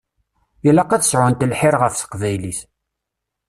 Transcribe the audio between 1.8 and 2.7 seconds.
ɣef teqbaylit.